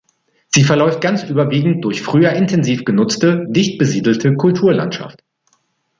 Sie 0.47 0.63
verläuft 0.63 0.99
ganz 0.99 1.21
überwiegend 1.25 1.85
durch 1.85 2.01
früher 2.01 2.31
intensiv 2.31 2.85
genutzte, 2.85 3.45
dicht 3.49 3.77
besiedelte 3.77 4.33
Kulturlandschaft. 4.33 5.21